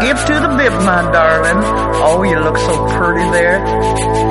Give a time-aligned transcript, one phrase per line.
[0.00, 1.60] Skip to the bip, my darling.
[2.02, 3.60] Oh, you look so pretty there.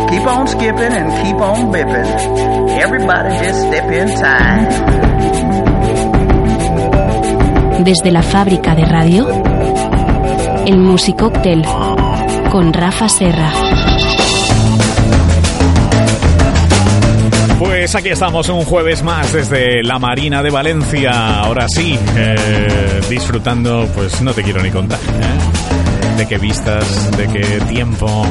[0.10, 2.08] Keep on skipping and keep on bipping.
[2.82, 4.68] Everybody just step in time.
[7.84, 9.28] Desde la fábrica de radio,
[10.66, 11.64] el Musicóctel
[12.52, 13.52] con Rafa Serra.
[17.60, 21.42] Pues aquí estamos un jueves más desde la Marina de Valencia.
[21.42, 24.98] Ahora sí, eh, disfrutando, pues no te quiero ni contar.
[24.98, 25.59] ¿eh?
[26.20, 28.26] De qué vistas, de qué tiempo.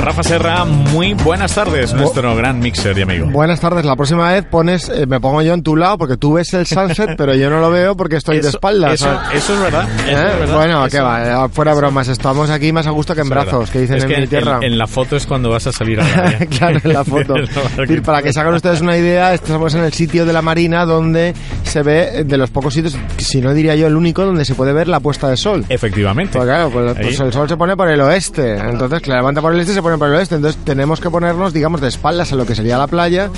[0.00, 3.26] Rafa Serra, muy buenas tardes, nuestro gran mixer y amigo.
[3.26, 6.34] Buenas tardes, la próxima vez pones, eh, me pongo yo en tu lado porque tú
[6.34, 8.94] ves el sunset, pero yo no lo veo porque estoy de espaldas.
[8.94, 9.88] Eso, eso es verdad.
[10.06, 10.30] eso ¿Eh?
[10.32, 13.20] es verdad, Bueno, eso- qué va, eh, fuera bromas, estamos aquí más a gusto que
[13.20, 13.72] en brazos, verdad.
[13.72, 14.58] que dicen Es en mi tierra.
[14.62, 17.34] En, la foto es cuando vas a salir a la claro, en la foto.
[17.76, 20.86] Decir, para que se hagan ustedes una idea, estamos en el sitio de la Marina
[20.86, 24.54] donde se ve de los pocos sitios, si no diría yo el único, donde se
[24.54, 25.64] puede ver la puesta de sol.
[25.68, 26.38] Efectivamente.
[26.38, 28.56] Pues claro, pues, pues el sol se pone por el oeste.
[28.56, 30.34] Entonces, que levanta por el este se pone por el oeste.
[30.36, 33.30] Entonces, tenemos que ponernos, digamos, de espaldas a lo que sería la playa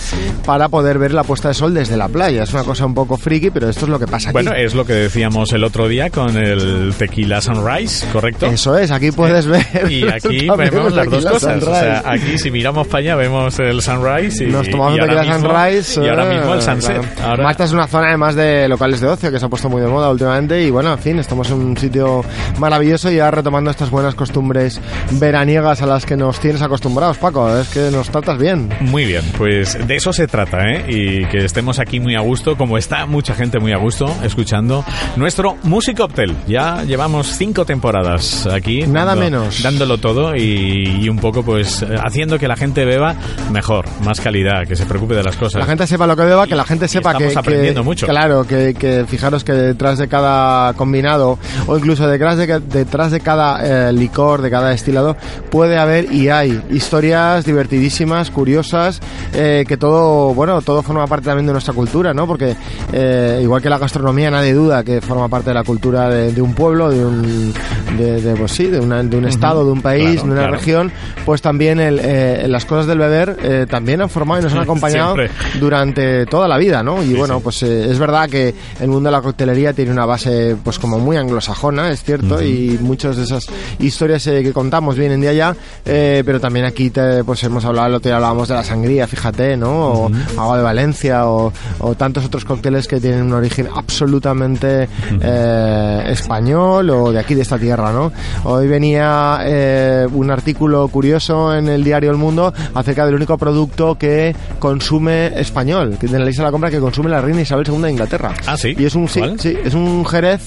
[0.45, 2.42] para poder ver la puesta de sol desde la playa.
[2.42, 4.34] Es una cosa un poco friki, pero esto es lo que pasa aquí.
[4.34, 8.47] Bueno, es lo que decíamos el otro día con el tequila sunrise, ¿correcto?
[8.47, 9.62] Eso es, aquí puedes ver.
[9.91, 11.62] Y aquí vemos las dos cosas.
[11.62, 15.23] O sea, aquí si miramos para allá vemos el sunrise y, Nos tomamos y tequila
[15.23, 16.00] mismo- sunrise.
[16.05, 17.14] y ahora eh, mismo el sunset.
[17.14, 17.30] claro.
[17.30, 19.80] Ahora- esta es una zona además de locales de ocio que se ha puesto muy
[19.83, 22.25] de moda últimamente y bueno, en fin, estamos en un sitio
[22.58, 24.80] maravilloso y ya retomando estas buenas costumbres
[25.12, 27.56] veraniegas a las que nos tienes acostumbrados, Paco.
[27.56, 28.68] Es que nos tratas bien.
[28.80, 30.84] Muy bien, pues de eso se trata, ¿eh?
[30.88, 34.84] Y que estemos aquí muy a gusto, como está mucha gente muy a gusto, escuchando
[35.16, 36.34] nuestro Musicoptel.
[36.48, 38.82] Ya llevamos cinco temporadas aquí.
[38.86, 39.62] Nada dando- menos.
[39.62, 43.14] Dándolo todo y, y un poco, pues, haciendo que la gente beba
[43.52, 45.60] mejor, más calidad, que se preocupe de las cosas.
[45.60, 48.06] La gente sepa lo que beba, que la gente sepa que, estamos aprendiendo que- mucho.
[48.06, 53.20] Claro, que, que fijaros que detrás de cada combinado o incluso detrás de, detrás de
[53.20, 55.16] cada eh, licor, de cada destilado,
[55.50, 59.01] puede haber y hay historias divertidísimas, curiosas,
[59.34, 62.27] eh, que todo, bueno, todo forma parte también de nuestra cultura, ¿no?
[62.27, 62.56] Porque
[62.92, 66.42] eh, igual que la gastronomía, nadie duda que forma parte de la cultura de, de
[66.42, 67.52] un pueblo, de un,
[67.98, 70.40] de, de, pues sí, de, una- de un estado, de un país, Claro, de una
[70.42, 70.52] claro.
[70.56, 70.92] región,
[71.24, 75.14] pues también el, eh, las cosas del beber también han formado y nos han acompañado
[75.61, 77.02] durante toda la vida, ¿no?
[77.02, 77.40] Y Sí, bueno, sí.
[77.45, 81.17] pues es verdad que el mundo de la coctelería tiene una base pues como muy
[81.17, 83.46] anglosajona, es cierto, y muchas de esas
[83.79, 85.55] historias que contamos vienen de allá,
[85.85, 89.06] eh, pero también aquí te, pues hemos hablado, el otro día hablábamos de la sangría,
[89.06, 89.70] fíjate, ¿no?
[89.72, 94.88] O agua de Valencia o, o tantos otros cócteles que tienen un origen absolutamente
[95.20, 98.12] eh, español o de aquí de esta tierra, ¿no?
[98.44, 103.96] Hoy venía eh, un artículo curioso en el diario El Mundo acerca del único producto
[103.96, 107.66] que consume español, que de la lista de la compra que consume la reina Isabel
[107.68, 108.32] II de Inglaterra.
[108.46, 108.74] Ah, ¿sí?
[108.78, 110.42] Y es un sí, sí, es un jerez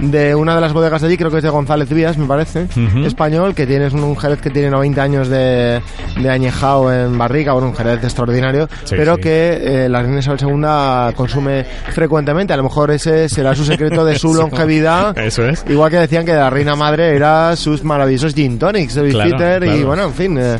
[0.00, 2.64] de una de las bodegas de allí, creo que es de González Vías, me parece,
[2.76, 3.04] Ujú.
[3.04, 5.80] español, que tiene es un jerez que tiene 90 años de,
[6.20, 9.22] de añejado en barrica, bueno, un jerez extraordinario, Sí, pero sí.
[9.22, 12.52] que eh, la reina Isabel II consume frecuentemente.
[12.52, 15.16] A lo mejor ese será su secreto de su longevidad.
[15.18, 15.64] Eso es.
[15.68, 19.82] Igual que decían que la reina madre era sus maravillosos gin tonics de Claro, y
[19.82, 20.38] bueno, en fin.
[20.38, 20.58] eh,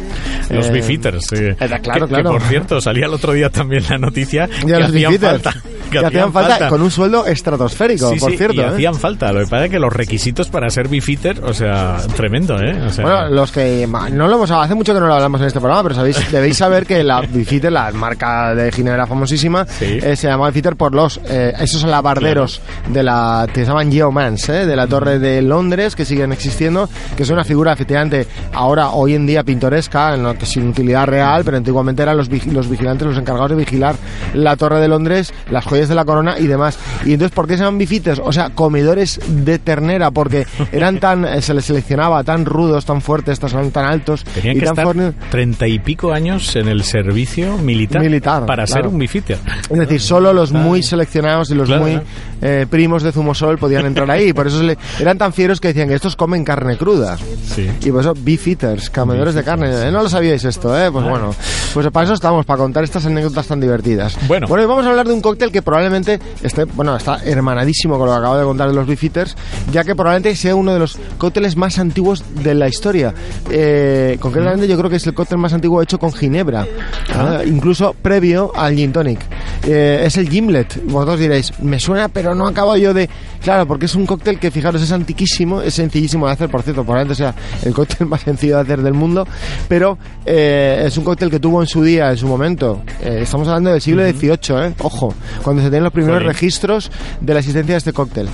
[0.50, 1.36] Los eh, Beefeaters, sí.
[1.36, 2.30] eh, claro, que, que, claro.
[2.32, 5.54] por cierto, salía el otro día también la noticia que Ya los hacían falta.
[5.90, 8.56] Que hacían falta con un sueldo estratosférico, Sí, por sí, cierto.
[8.56, 8.66] y ¿eh?
[8.66, 9.32] hacían falta.
[9.32, 12.80] Lo que pasa es que los requisitos para ser beefeater, o sea, tremendo, ¿eh?
[12.86, 15.46] O sea, Bueno, los que no lo hemos hace mucho que no lo hablamos en
[15.48, 19.98] este programa, pero sabéis, debéis saber que la Beefeater, la marca de ginebra famosísima, Sí.
[20.02, 24.48] eh, se llama Beefeater por los eh, esos alabarderos de la que se llaman Geomans,
[24.48, 28.90] eh, de la Torre de Londres que siguen existiendo, que es una figura efectivamente ahora
[28.90, 32.68] hoy en día pintoresca, en lo que sin utilidad real, pero antiguamente eran los, los
[32.68, 33.94] vigilantes los encargados de vigilar
[34.34, 36.78] la Torre de Londres, las joyas de la corona y demás.
[37.04, 38.20] Y entonces, ¿por qué se llaman Beefeaters?
[38.24, 43.00] O sea, comedores de ternera, porque eran tan eh, se les seleccionaba tan rudos, tan
[43.02, 47.58] fuertes, tan, tan altos Tenían y que tan treinta y pico años en el servicio
[47.58, 49.38] militar, Militar, para ser un beefeater.
[49.68, 51.82] Es decir, solo los muy seleccionados y los Claro.
[51.82, 52.00] muy
[52.40, 54.32] eh, primos de Zumosol podían entrar ahí.
[54.32, 57.18] Por eso se le- eran tan fieros que decían que estos comen carne cruda.
[57.54, 57.68] Sí.
[57.84, 59.68] Y por eso beef eaters, comedores de carne.
[59.88, 59.90] ¿Eh?
[59.90, 60.90] No lo sabíais esto, ¿eh?
[60.90, 61.34] Pues bueno,
[61.74, 64.16] pues para eso estamos, para contar estas anécdotas tan divertidas.
[64.28, 64.46] Bueno.
[64.46, 68.06] bueno, y vamos a hablar de un cóctel que probablemente esté, bueno, está hermanadísimo con
[68.06, 69.36] lo que acabo de contar de los beef eaters,
[69.70, 73.12] ya que probablemente sea uno de los cócteles más antiguos de la historia.
[73.50, 76.66] Eh, concretamente yo creo que es el cóctel más antiguo hecho con ginebra,
[77.14, 77.40] Ah.
[77.42, 77.48] ¿eh?
[77.48, 79.20] incluso previo al gin tonic.
[79.66, 80.82] Eh, es el gimlet.
[80.86, 83.10] Vosotros diréis, me suena, pero no acabo yo de
[83.42, 86.82] Claro, porque es un cóctel que, fijaros, es antiquísimo, es sencillísimo de hacer, por cierto,
[86.82, 89.26] probablemente sea el cóctel más sencillo de hacer del mundo,
[89.68, 93.48] pero eh, es un cóctel que tuvo en su día, en su momento, eh, estamos
[93.48, 94.74] hablando del siglo XVIII, ¿eh?
[94.80, 96.90] ojo, cuando se tienen los primeros registros
[97.20, 98.28] de la existencia de este cóctel,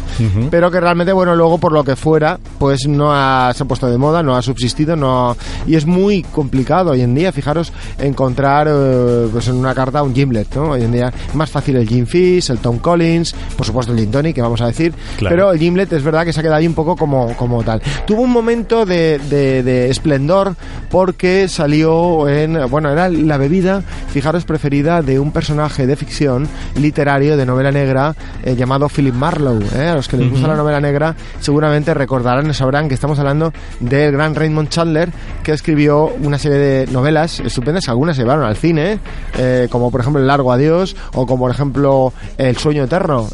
[0.51, 3.89] pero que realmente, bueno, luego por lo que fuera, pues no ha, se ha puesto
[3.89, 5.37] de moda, no ha subsistido, no
[5.67, 10.15] y es muy complicado hoy en día, fijaros, encontrar eh, pues en una carta un
[10.15, 10.71] gimlet, ¿no?
[10.71, 13.99] Hoy en día es más fácil el gin fizz, el Tom Collins, por supuesto el
[13.99, 15.35] gin tonic, que vamos a decir, Claro.
[15.37, 17.81] pero el gimlet es verdad que se ha quedado ahí un poco como, como tal.
[18.07, 20.55] Tuvo un momento de, de- de esplendor
[20.91, 27.37] porque salió en, bueno, era la bebida, fijaros, preferida de un personaje de ficción literario
[27.37, 28.15] de novela negra
[28.45, 29.63] eh, llamado Philip Marlowe.
[29.77, 29.89] ¿eh?
[29.89, 34.13] A los que les gusta la novela negra seguramente recordarán sabrán que estamos hablando del
[34.13, 35.11] gran Raymond Chandler
[35.43, 38.99] que escribió una serie de novelas estupendas, algunas se llevaron al cine,
[39.39, 43.29] eh, como por ejemplo El Largo Adiós o como por ejemplo El Sueño Eterno,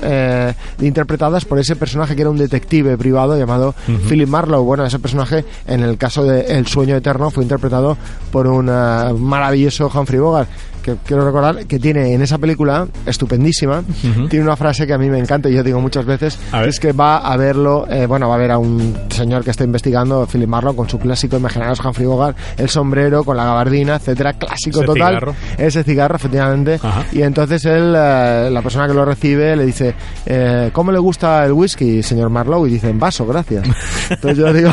[0.80, 3.74] interpretadas por ese personaje que era un detective privado llamado
[4.08, 4.62] Philip Marlowe.
[4.62, 7.98] Bueno, ese personaje en el caso de El Sueño Eterno fue interpretado
[8.30, 10.48] por un eh, maravilloso Humphrey Bogart
[10.82, 13.82] que quiero recordar que tiene en esa película estupendísima
[14.28, 16.68] tiene una frase que a mí me encanta y yo digo muchas veces ver.
[16.68, 19.64] es que va a verlo eh, bueno va a ver a un señor que está
[19.64, 24.32] investigando Philip Marlowe con su clásico imaginaros Humphrey Bogart el sombrero con la gabardina etcétera
[24.34, 25.34] clásico Ese total cigarro.
[25.58, 27.04] ese cigarro efectivamente Ajá.
[27.12, 29.94] y entonces él eh, la persona que lo recibe le dice
[30.26, 32.66] eh, ¿cómo le gusta el whisky señor Marlowe?
[32.68, 33.64] y dice en vaso gracias
[34.10, 34.70] entonces yo digo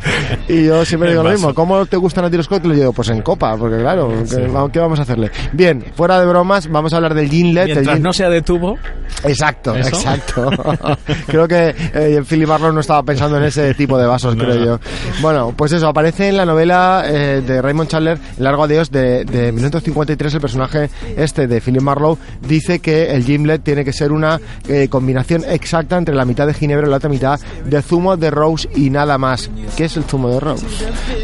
[0.48, 2.76] y yo siempre digo lo mismo ¿cómo te gustan a ti los cócteles?
[2.76, 4.36] yo digo pues en copa porque claro ¿qué, Sí.
[4.72, 5.30] ¿qué vamos a hacerle?
[5.52, 8.42] Bien fuera de bromas vamos a hablar del gimlet el Mientras gin- no sea de
[8.42, 8.78] tubo,
[9.24, 9.88] Exacto, ¿Eso?
[9.88, 10.50] exacto.
[11.26, 14.64] creo que eh, Philip Marlowe no estaba pensando en ese tipo de vasos, No, creo
[14.64, 14.80] yo.
[15.20, 19.24] Bueno, pues eso, aparece en la novela eh, de Raymond Chandler, El largo adiós, de,
[19.24, 24.12] de 1953, el personaje este de Philip Marlowe dice que el gimlet tiene que ser
[24.12, 28.16] una eh, combinación exacta entre la mitad de ginebra y la otra mitad de zumo
[28.16, 29.50] de rose y nada más.
[29.76, 30.64] ¿Qué es el zumo de rose?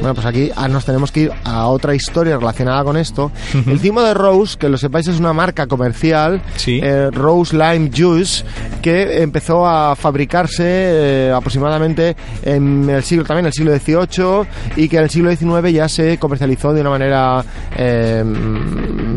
[0.01, 3.31] Bueno, pues aquí ah, nos tenemos que ir a otra historia relacionada con esto.
[3.67, 6.81] El zumo de rose, que lo sepáis, es una marca comercial Sí.
[6.83, 8.45] eh, Rose Lime Juice
[8.83, 14.47] que empezó a fabricarse eh, aproximadamente en el siglo también el siglo XVIII
[14.77, 17.45] y que en el siglo XIX ya se comercializó de una manera
[17.77, 18.25] eh,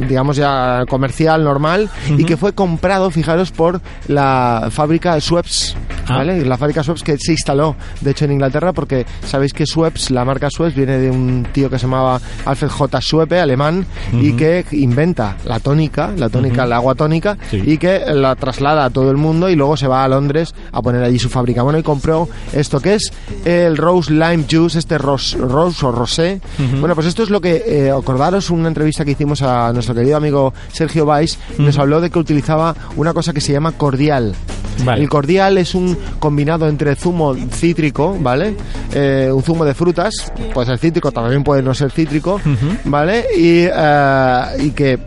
[0.07, 5.75] digamos ya comercial normal y que fue comprado fijaros por la fábrica Schweppes
[6.09, 6.17] Ah.
[6.17, 6.43] ¿vale?
[6.45, 10.25] la fábrica Schweppes que se instaló de hecho en Inglaterra porque sabéis que Schweppes la
[10.25, 13.01] marca Schweppes viene de un tío que se llamaba Alfred J.
[13.01, 17.61] Schweppe alemán y que inventa la tónica la tónica la agua tónica Sí.
[17.65, 20.81] y que la traslada a todo el mundo y luego se va a Londres a
[20.81, 21.63] poner allí su fábrica.
[21.63, 23.11] Bueno, y compró esto que es
[23.45, 26.41] el Rose Lime Juice, este ros- Rose o Rosé.
[26.79, 30.17] Bueno, pues esto es lo que, eh, acordaros una entrevista que hicimos a nuestro querido
[30.17, 34.35] amigo Sergio Valls, nos habló de que utilizaba una cosa que se llama cordial.
[34.83, 35.01] Vale.
[35.01, 38.55] El cordial es un combinado entre zumo cítrico, ¿vale?
[38.93, 42.39] Eh, un zumo de frutas, puede ser cítrico, también puede no ser cítrico,
[42.85, 43.25] ¿vale?
[43.37, 44.99] Y, eh, y que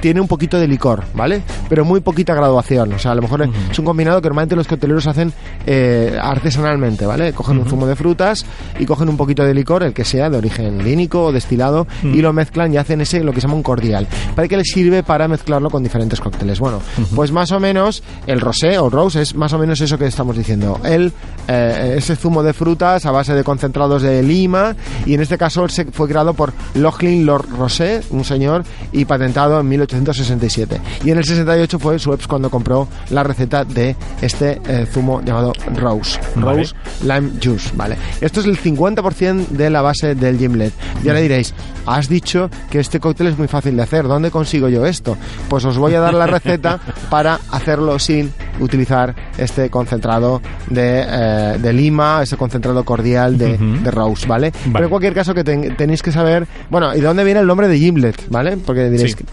[0.00, 1.42] tiene un poquito de licor, ¿vale?
[1.68, 2.92] Pero muy poquita graduación.
[2.92, 5.32] O sea, a lo mejor es un combinado que normalmente los cocteleros hacen
[5.66, 7.32] eh, artesanalmente, ¿vale?
[7.32, 8.44] Cogen un zumo de frutas
[8.78, 12.20] y cogen un poquito de licor, el que sea, de origen línico o destilado, y
[12.20, 14.06] lo mezclan y hacen ese, lo que se llama un cordial.
[14.34, 15.02] ¿Para qué les sirve?
[15.02, 16.60] Para mezclarlo con diferentes cócteles.
[16.60, 16.80] Bueno,
[17.14, 20.36] pues más o menos el rosé o rose es más o menos eso que estamos
[20.36, 20.80] diciendo.
[20.84, 21.12] El,
[21.48, 24.74] eh, ese zumo de frutas a base de concentrados de lima
[25.04, 29.60] y en este caso se fue creado por Lochlin Lord Rosé, un señor, y patentado
[29.60, 30.80] en 1867.
[31.04, 35.52] Y en el 68 fue Schweppes cuando compró la receta de este eh, zumo llamado
[35.76, 36.18] Rose.
[36.36, 36.58] Vale.
[36.62, 37.96] Rose Lime Juice, ¿vale?
[38.20, 40.72] Esto es el 50% de la base del gimlet.
[41.04, 41.54] Y ahora diréis,
[41.86, 45.16] has dicho que este cóctel es muy fácil de hacer, ¿dónde consigo yo esto?
[45.48, 46.80] Pues os voy a dar la receta
[47.10, 50.40] para hacerlo sin utilizar este concentrado
[50.70, 53.56] de, eh, de lima, ese concentrado cordial de,
[53.90, 54.50] Rose, ¿vale?
[54.50, 54.72] Vale.
[54.72, 57.46] Pero en cualquier caso que ten- tenéis que saber, bueno, ¿y de dónde viene el
[57.46, 58.28] nombre de gimlet?
[58.30, 58.56] ¿Vale?
[58.56, 59.24] Porque diréis Sí.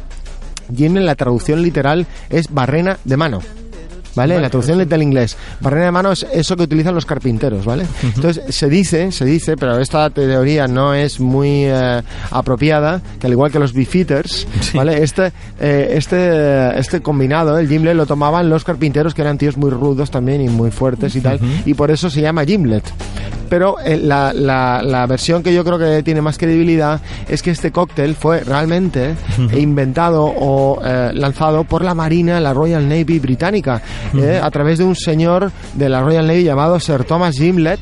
[0.74, 3.63] Que Gimlet, la traducción literal es barrena de mano.
[4.16, 4.40] ¿Vale?
[4.40, 5.36] La traducción del inglés.
[5.60, 7.86] Barrena de mano es eso que utilizan los carpinteros, ¿vale?
[8.04, 12.02] Entonces, se dice, se dice, pero esta teoría no es muy eh,
[12.32, 15.02] apropiada, que al igual que los beefeaters, ¿vale?
[15.04, 19.72] Este, eh, este, este combinado, el gimlet, lo tomaban los carpinteros, que eran tíos muy
[19.72, 22.84] rudos también y muy fuertes y tal, y por eso se llama gimlet.
[23.50, 27.52] Pero eh, la, la- la versión que yo creo que tiene más credibilidad es que
[27.52, 29.16] este cóctel fue realmente
[29.58, 33.82] inventado o eh, lanzado por la Marina, la Royal Navy británica,
[34.16, 37.80] eh, a través de un señor de la Royal Navy llamado Sir Thomas Gimlet.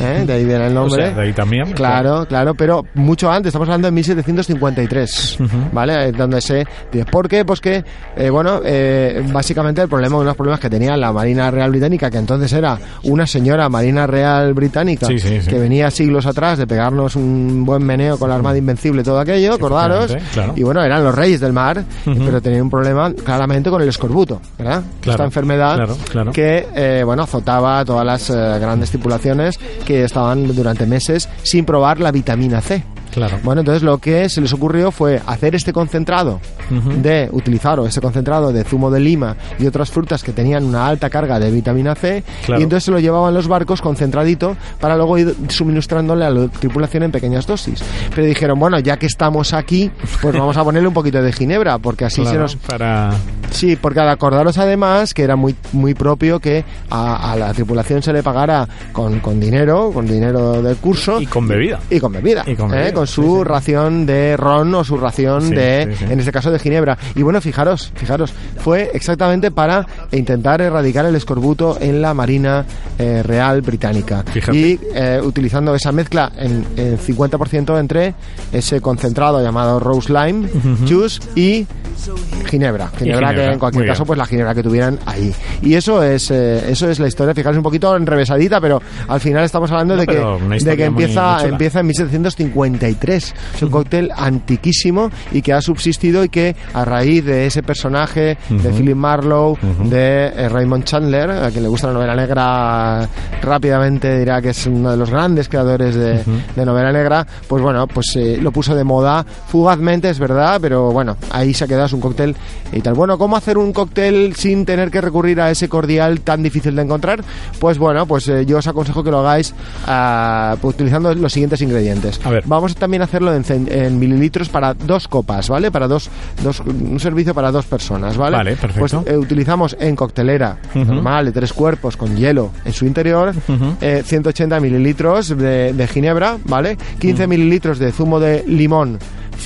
[0.00, 0.24] ¿Eh?
[0.26, 1.02] de ahí viene el nombre.
[1.04, 1.72] O sea, de ahí también.
[1.72, 5.38] Claro, claro, pero mucho antes, estamos hablando de 1753,
[5.72, 6.08] ¿vale?
[6.08, 6.66] Eh, Donde se...
[7.10, 7.44] ¿Por qué?
[7.44, 7.84] Pues que,
[8.16, 11.70] eh, bueno, eh, básicamente el problema, uno de los problemas que tenía la Marina Real
[11.70, 15.48] Británica, que entonces era una señora Marina Real Británica, Sí, sí, sí.
[15.50, 19.20] que venía siglos atrás de pegarnos un buen meneo con la Armada Invencible y todo
[19.20, 20.52] aquello, acordaros, claro.
[20.56, 24.40] y bueno, eran los reyes del mar, pero tenían un problema claramente con el escorbuto,
[24.58, 24.82] ¿verdad?
[25.00, 30.54] Claro, Esta enfermedad claro, que, eh, bueno, azotaba a todas las grandes tripulaciones que estaban
[30.54, 32.82] durante meses sin probar la vitamina C.
[33.12, 33.38] Claro.
[33.42, 38.00] Bueno, entonces lo que se les ocurrió fue hacer este concentrado de utilizar o este
[38.00, 41.94] concentrado de zumo de lima y otras frutas que tenían una alta carga de vitamina
[41.94, 42.60] C Claro.
[42.60, 47.02] y entonces se lo llevaban los barcos concentradito para luego ir suministrándole a la tripulación
[47.04, 47.82] en pequeñas dosis.
[48.14, 49.90] Pero dijeron, bueno, ya que estamos aquí,
[50.22, 53.12] pues vamos a ponerle un poquito de ginebra porque así se nos Para...
[53.50, 58.02] Sí, porque al acordaros además que era muy muy propio que a, a la tripulación
[58.02, 61.80] se le pagara con, con dinero, con dinero del curso Y con bebida.
[61.90, 62.92] y con bebida, Y con ¿eh?
[62.98, 66.98] Con su ración de ron o su ración de, en este caso de ginebra.
[67.14, 72.64] Y bueno, fijaros, fijaros, fue exactamente para intentar erradicar el escorbuto en la Marina
[72.98, 74.24] eh, Real Británica.
[74.24, 74.58] Fíjate.
[74.58, 78.14] Y eh, utilizando esa mezcla en, en 50% entre
[78.52, 80.48] ese concentrado llamado Rose Lime
[80.88, 82.48] Juice y ginebra.
[82.48, 85.32] Ginebra, ginebra, que en cualquier caso pues la ginebra que tuvieran ahí.
[85.62, 89.44] Y eso es eh, eso es la historia, fijaros un poquito enrevesadita, pero al final
[89.44, 93.34] estamos hablando No, de que de que empieza muy empieza en 1753.
[93.54, 98.38] Es un cóctel antiquísimo y que ha subsistido y que a raíz de ese personaje
[98.48, 103.08] de Philip Marlowe, de eh, Raymond Chandler, a quien le gusta la novela negra,
[103.42, 106.22] rápidamente dirá que es uno de los grandes creadores de,
[106.54, 110.90] de novela negra, pues bueno, pues eh, lo puso de moda fugazmente, es verdad, pero
[110.92, 112.36] bueno, ahí se ha quedado, un cóctel
[112.72, 112.94] y tal.
[112.94, 116.82] Bueno, ¿cómo hacer un cóctel sin tener que recurrir a ese cordial tan difícil de
[116.82, 117.22] encontrar?
[117.58, 119.54] Pues bueno, pues eh, yo os aconsejo que lo hagáis
[119.86, 122.20] ah, pues, utilizando los siguientes ingredientes.
[122.24, 122.44] A ver.
[122.46, 125.70] Vamos también a hacerlo en, mililitros para dos copas, ¿vale?
[125.70, 126.10] Para dos,
[126.42, 128.36] dos, un servicio para dos personas, ¿vale?
[128.36, 128.80] Vale, perfecto.
[128.80, 133.34] Pues eh, utilizamos en coctelera normal de tres cuerpos con hielo en su interior,
[133.80, 136.76] eh, 180 mililitros de, de ginebra, ¿vale?
[136.98, 138.98] 15 mililitros de zumo de limón.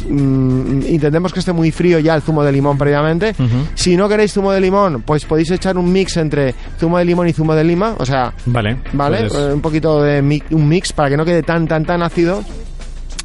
[0.09, 3.35] Mm, intentemos que esté muy frío ya el zumo de limón previamente.
[3.75, 7.29] Si no queréis zumo de limón, pues podéis echar un mix entre zumo de limón
[7.29, 8.77] y zumo de lima, o sea, Vale.
[8.93, 9.29] ¿vale?
[9.29, 12.03] pues- Eh, un poquito de mi- un mix para que no quede tan, tan, tan
[12.03, 12.43] ácido.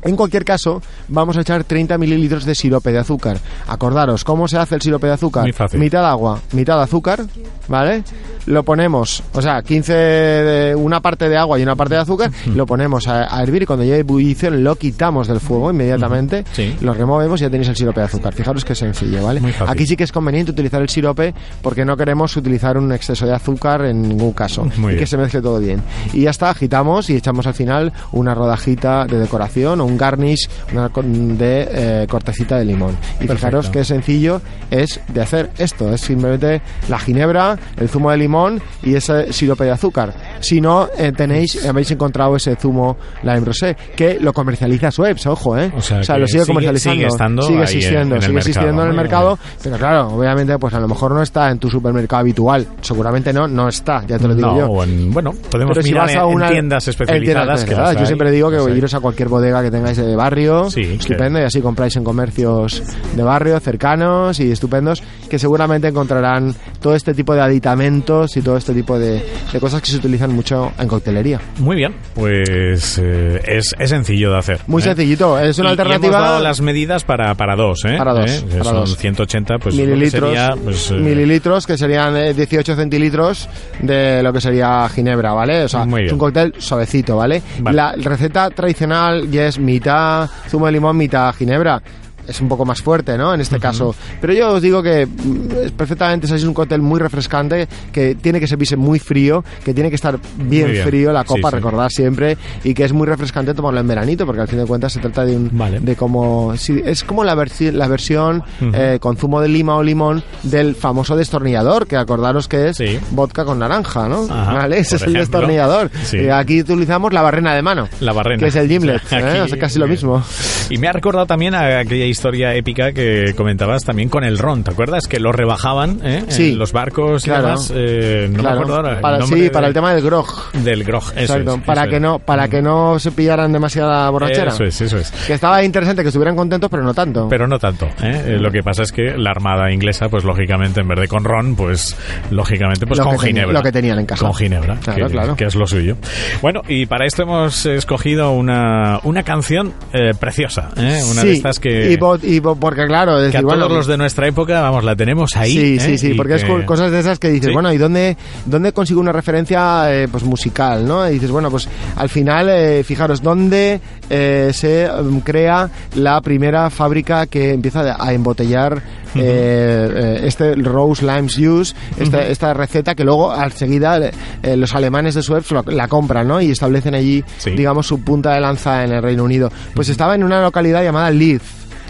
[0.04, 3.38] En cualquier caso, vamos a echar 30 mililitros de sirope de azúcar.
[3.68, 5.44] Acordaros, ¿cómo se hace el sirope de azúcar?
[5.44, 5.80] Muy fácil.
[5.80, 7.25] Mitad agua, mitad azúcar,
[7.68, 8.04] ¿vale?
[8.46, 12.32] Lo ponemos, o sea, 15 de una parte de agua y una parte de azúcar,
[12.56, 16.75] lo ponemos a, a hervir y cuando llegue ebullición lo quitamos del fuego inmediatamente, Sí.
[16.82, 18.34] lo removemos y ya tenéis el sirope de azúcar.
[18.34, 19.42] Fijaros que sencillo, ¿vale?
[19.42, 19.68] Muy fácil.
[19.74, 23.34] Aquí sí que es conveniente utilizar el sirope porque no queremos utilizar un exceso de
[23.34, 24.66] azúcar en ningún caso.
[24.77, 25.82] Muy y que se mezcle todo bien.
[26.13, 30.50] Y ya está, agitamos y echamos al final una rodajita de decoración o un garnish
[30.74, 32.92] una de eh, cortecita de limón.
[33.16, 33.36] Y Perfecto.
[33.36, 35.94] fijaros qué sencillo es de hacer esto.
[35.94, 40.13] Es simplemente la ginebra, el zumo de limón y ese sirope de azúcar.
[40.39, 45.58] Si no, eh, tenéis, habéis encontrado ese zumo Lime Rosé, que lo comercializa Schweppes, ojo,
[45.58, 45.72] ¿eh?
[45.75, 46.96] O sea, lo sigue sigue- comercializando.
[46.98, 49.58] sigue estando Sigue existiendo, en sigue mercado, existiendo en el mercado, bien.
[49.63, 52.66] pero claro, obviamente, pues a lo mejor no está en tu supermercado habitual.
[52.82, 54.84] Seguramente no, no está, ya te lo digo no, yo.
[54.84, 57.66] en- bueno, podemos Pero si mirar vas a una en tiendas en especializadas.
[57.66, 58.00] tiendas que.
[58.01, 61.43] Yo siempre digo que iros a cualquier bodega que tengáis de barrio, Sí, estupendo, y
[61.43, 62.81] así compráis en comercios
[63.15, 68.57] de barrio, cercanos y estupendos, que seguramente encontrarán todo este tipo de aditamentos y todo
[68.57, 71.39] este tipo de, de cosas que se utilizan mucho en coctelería.
[71.60, 74.60] Muy bien, pues eh, es, es sencillo de hacer.
[74.67, 74.86] Muy ¿eh?
[74.86, 76.17] sencillito, es una Y- y alternativa.
[76.17, 77.96] hemos dado las medidas para, para dos, ¿eh?
[77.98, 78.46] Para dos, ¿Eh?
[78.51, 78.98] para Son dos.
[78.98, 83.48] 180, pues lo que mililitros, sería, pues, eh, mililitros que serían eh, 18 centilitros
[83.81, 85.63] de lo que sería ginebra, ¿vale?
[85.63, 86.07] O sea, Muy bien.
[86.07, 87.41] es un cóctel suavecito, ¿vale?
[87.60, 87.75] Vale.
[87.75, 91.81] La receta tradicional ya es mitad zumo de limón, mitad ginebra.
[92.27, 93.34] Es un poco más fuerte, ¿no?
[93.34, 93.96] En este caso.
[94.19, 98.39] Pero yo os digo que mm, es perfectamente es un cóctel muy refrescante, que tiene
[98.39, 101.55] que servirse muy frío, que tiene que estar bien, frío la copa, sí.
[101.55, 104.93] recordar siempre, y que es muy refrescante tomarlo en veranito, porque al fin de cuentas
[104.93, 105.79] se trata de un Vale.
[105.79, 108.43] de como es como la, versi- la versión
[108.74, 113.00] eh, con zumo de lima o limón del famoso destornillador, que acordaros que es Sí.
[113.12, 114.24] vodka con naranja, ¿no?
[114.29, 114.79] Ajá, ¿Vale?
[114.79, 115.91] Ese por es el destornillador.
[116.13, 117.88] Y aquí utilizamos la barrena de mano.
[118.01, 118.39] La barrena.
[118.39, 119.29] Que es el gimlet, O sea, ¿eh?
[119.31, 120.24] aquí- O sea, casi lo mismo.
[120.69, 124.63] Y me ha recordado también a aquella historia épica que comentabas también con el ron,
[124.63, 125.07] ¿te acuerdas?
[125.07, 126.24] Que lo rebajaban ¿eh?
[126.29, 126.53] Sí.
[126.53, 127.71] en los barcos y demás.
[127.75, 128.55] eh, no Claro.
[128.55, 129.01] me acuerdo ahora.
[129.01, 130.51] Para, sí, de- para el tema del grog.
[130.53, 131.03] del grog.
[131.15, 132.01] Eso Exacto, es, para eso que es.
[132.01, 134.51] no para que no se pillaran demasiada borrachera.
[134.51, 135.12] Eso es, eso es.
[135.27, 137.27] Que estaba interesante que estuvieran contentos, pero no tanto.
[137.29, 137.86] Pero no tanto.
[138.01, 138.24] ¿eh?
[138.25, 141.24] Eh, Lo que pasa es que la armada inglesa, pues lógicamente, en vez de con
[141.24, 141.95] ron, pues
[142.31, 143.53] lógicamente, pues Lo con ginebra.
[143.53, 144.25] lo que tenían en casa.
[144.25, 145.97] Con ginebra, Claro, que, es lo suyo.
[146.41, 151.01] Bueno, y para esto hemos escogido una, una canción eh, preciosa, ¿eh?
[151.12, 153.73] una sí, de estas que, y, y po- porque claro, que decir, a todos bueno,
[153.75, 155.51] los de nuestra época, vamos, la tenemos ahí.
[155.51, 155.79] Sí, ¿eh?
[155.79, 157.53] sí, sí, Y porque es que- co- cosas de esas que dices, Sí.
[157.53, 161.07] bueno, ¿y dónde, dónde consigo una referencia eh, pues musical, no?
[161.09, 166.69] Y dices, bueno, pues al final, eh, fijaros, ¿dónde eh, se mm, crea la primera
[166.69, 168.81] fábrica que empieza a embotellar
[169.15, 173.99] eh, eh, este Rose Limes Juice, esta, esta receta que luego, al seguida,
[174.43, 176.39] eh, los alemanes de Suez la compran, ¿no?
[176.41, 177.51] Y establecen allí, Sí.
[177.51, 179.51] digamos, su punta de lanza en el Reino Unido.
[179.73, 181.41] Pues estaba en una localidad llamada Leith,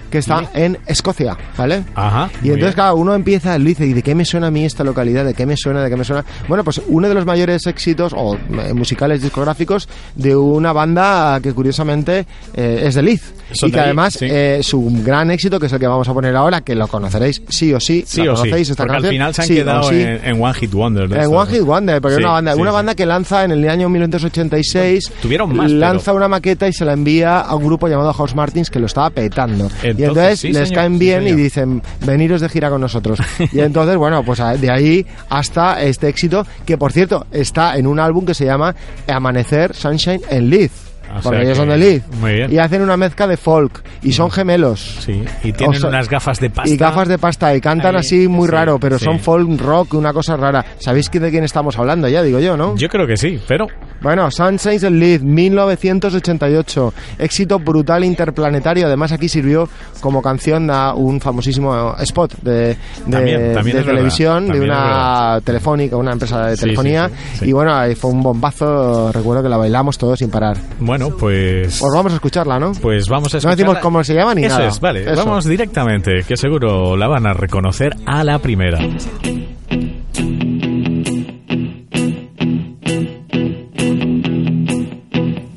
[0.10, 1.84] que está en Escocia, ¿vale?
[1.96, 2.30] Ajá.
[2.44, 5.26] Y entonces, claro, uno empieza, dice, ¿y de qué me suena a mí esta localidad?
[5.26, 5.84] ¿De qué me suena?
[5.84, 6.24] ¿De qué me suena?
[6.48, 11.54] Bueno, pues uno de los mayores éxitos, o eh, musicales discográficos, de una banda que
[11.54, 13.34] curiosamente eh, es de.
[13.54, 14.26] Son y que además sí.
[14.30, 17.42] eh, su gran éxito, que es el que vamos a poner ahora, que lo conoceréis
[17.48, 19.48] sí o sí, Sí la o sí, conocéis esta porque al canción, final se han
[19.48, 21.08] quedado en, en One Hit Wonder.
[21.08, 21.34] de En.
[21.34, 25.12] One Hit Wonder, porque es una banda, una banda que lanza en el año 1986,
[25.22, 28.36] Tuvieron más, lanza pero- una maqueta y se la envía a un grupo llamado House
[28.36, 29.70] Martins que lo estaba petando.
[30.04, 33.20] Entonces, entonces sí, les señor, caen sí, bien y dicen, veniros de gira con nosotros.
[33.52, 37.88] y entonces, bueno, pues a- de ahí hasta este éxito, que por cierto está en
[37.88, 38.76] un álbum que se llama
[39.08, 40.72] Amanecer Sunshine en Leith.
[41.16, 42.04] O Porque ellos que- son de Leith.
[42.22, 42.52] muy bien.
[42.54, 43.82] Y hacen una mezcla de folk.
[44.04, 44.98] Y son gemelos.
[45.00, 46.70] Sí, y tienen O sea, unas gafas de pasta.
[46.74, 49.06] Y gafas de pasta y cantan Ahí, así muy sí, raro, pero sí.
[49.06, 50.66] son folk rock, una cosa rara.
[50.80, 52.76] ¿Sabéis de quién estamos hablando ya, digo yo, no?
[52.76, 53.68] Yo creo que sí, pero
[54.02, 56.94] Bueno, Sunshine and Lead, 1988.
[57.20, 58.86] Éxito brutal interplanetario.
[58.86, 59.68] Además, aquí sirvió
[60.02, 62.78] como canción a un famosísimo spot de, de,
[63.10, 67.10] También, también de es verdad, televisión, de una telefónica, una empresa de telefonía.
[67.40, 67.46] sí.
[67.50, 69.12] Y bueno, ahí fue un bombazo.
[69.12, 70.58] Recuerdo que la bailamos todos sin parar.
[70.80, 71.78] bueno, pues...
[71.80, 72.72] Pues vamos a escucharla, ¿no?
[72.74, 73.56] Pues vamos a No escucharla.
[73.56, 74.70] decimos cómo se llama ni Eso nada.
[74.70, 75.02] es, vale.
[75.12, 75.26] Eso.
[75.26, 78.80] Vamos directamente, que seguro la van a reconocer a la primera.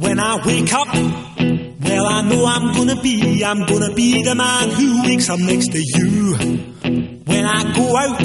[0.02, 4.70] When I wake up, well, I know I'm gonna be, I'm gonna be the man
[4.70, 6.36] who wakes up next to you.
[7.26, 8.20] When I go out,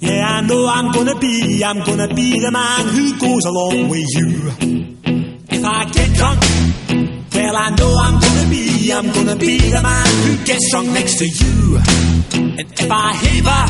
[0.00, 4.06] yeah, I know I'm gonna be, I'm gonna be the man who goes along with
[4.14, 4.98] you.
[5.62, 6.40] If I get drunk,
[7.34, 11.18] well, I know I'm gonna be, I'm gonna be the man who gets drunk next
[11.18, 11.78] to you.
[12.58, 13.62] And if I haver,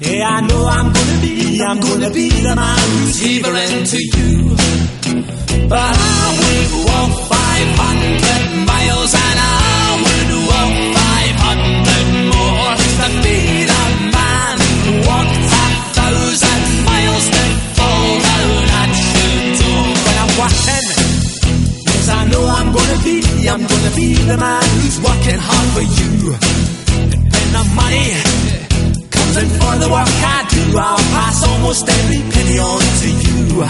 [0.00, 4.56] yeah, I know I'm gonna be, I'm gonna be the man who's havering to you.
[5.68, 7.95] But I will walk 500
[24.26, 26.34] the man who's working hard for you.
[27.14, 28.10] And when the money
[29.10, 33.62] comes in for the work I do, I'll pass almost every penny on to you.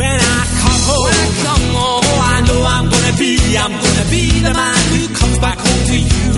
[0.00, 3.74] When I come home, when I come home, oh, I know I'm gonna be, I'm
[3.76, 6.32] gonna be the man who comes back home to you.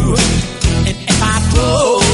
[0.91, 2.06] And if I broke,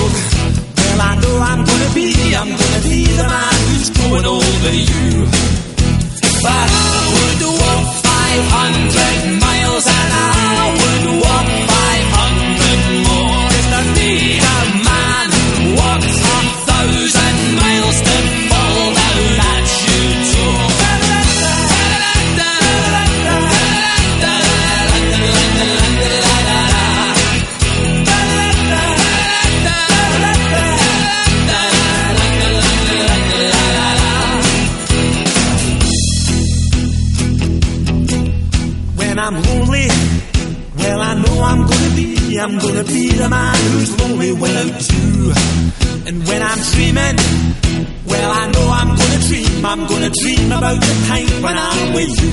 [39.13, 39.89] When I'm lonely,
[40.79, 45.35] well, I know I'm gonna be, I'm gonna be the man who's lonely without you.
[46.09, 47.17] And when I'm dreaming,
[48.09, 52.23] well, I know I'm gonna dream, I'm gonna dream about the time when I'm with
[52.25, 52.33] you.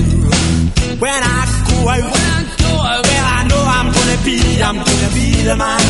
[0.96, 3.59] When I go out, when I go out, well, I know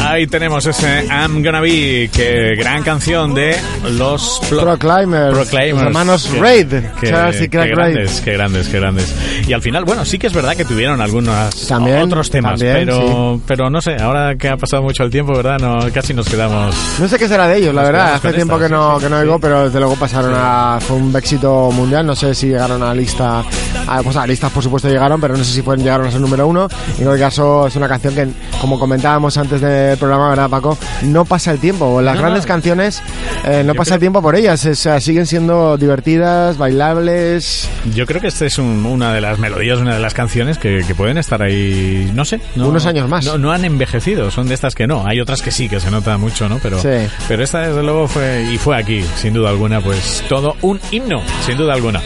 [0.07, 3.57] Ahí tenemos ese I'm Gonna Be, que gran canción de
[3.93, 5.87] los Proclaimers, Proclaimers.
[5.87, 6.67] hermanos Que- Raid,
[7.01, 7.95] que- Charles y qué Craig Raid.
[7.95, 9.15] grandes, qué grandes, qué grandes.
[9.47, 12.87] Y al final, bueno, sí que es verdad que tuvieron algunos También, otros temas, también,
[12.87, 15.59] pero, pero no sé, ahora que ha pasado mucho el tiempo, ¿verdad?
[15.59, 16.75] No, casi nos quedamos.
[16.99, 18.15] No sé qué será de ellos, la verdad.
[18.15, 19.23] Hace tiempo esta, que no, sí, sí, que no sí.
[19.23, 20.79] oigo, pero desde luego pasaron a.
[20.81, 22.07] Fue un éxito mundial.
[22.07, 23.43] No sé si llegaron a la lista.
[23.87, 26.21] A, pues a listas, por supuesto, llegaron, pero no sé si fueron, llegaron a ser
[26.21, 26.69] número uno.
[26.99, 28.20] En cualquier caso, es una canción que,
[28.61, 30.77] como comentábamos antes del programa, ¿verdad, Paco?
[31.03, 32.01] No pasa el tiempo.
[32.03, 32.49] Las No, grandes no.
[32.49, 33.03] canciones
[33.45, 34.65] eh, no Yo pasa creo- el tiempo por ellas.
[34.67, 37.69] O sea, siguen siendo divertidas, bailables.
[37.95, 40.83] Yo creo que esta es un- una de las melodías, una de las canciones que,
[40.87, 42.41] que pueden estar ahí, no sé.
[42.57, 43.25] no- Unos años más.
[43.25, 45.07] No, no han envejecido, son de estas que no.
[45.07, 46.59] Hay otras que sí, que se nota mucho, ¿no?
[46.63, 46.89] Pero, Sí.
[47.29, 51.21] pero esta desde luego fue, y fue aquí, sin duda alguna, pues todo un himno,
[51.47, 52.01] sin duda alguna.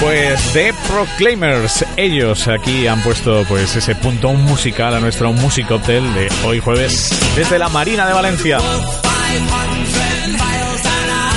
[0.00, 6.14] Pues The Proclaimers, ellos aquí han puesto pues ese punto musical a nuestro Music Hotel
[6.14, 8.58] de hoy jueves desde la Marina de Valencia.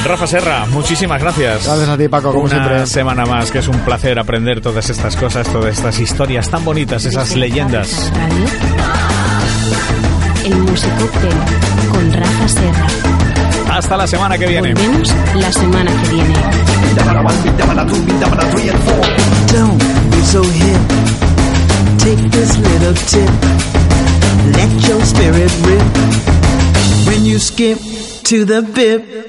[0.06, 1.66] Rafa Serra, muchísimas gracias.
[1.66, 2.86] Gracias a ti, Paco, como Una siempre.
[2.88, 7.06] semana más, que es un placer aprender todas estas cosas, todas estas historias tan bonitas,
[7.06, 8.12] esas leyendas.
[8.14, 8.46] Radio,
[10.46, 11.34] el Musicóctel
[11.92, 12.88] con Rafa Serra.
[13.72, 14.74] Hasta la semana que viene.
[14.74, 16.34] Volvemos la semana que viene.
[19.48, 19.82] Don't
[20.12, 20.82] be so hip.
[21.98, 23.30] Take this little tip.
[24.58, 25.84] Let your spirit rip.
[27.08, 27.80] When you skip
[28.24, 29.22] to the bip.